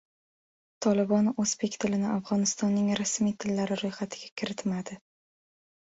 [0.85, 4.99] Tolibon o‘zbek tilini Afg‘onistonning rasmiy tillari ro‘yxatiga kiritmadi